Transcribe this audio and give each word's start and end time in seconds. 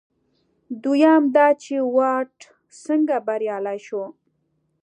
دویم 0.83 1.23
دا 1.35 1.47
چې 1.63 1.75
واټ 1.95 2.33
څنګه 2.85 3.15
بریالی 3.27 3.79
شو. 3.87 4.03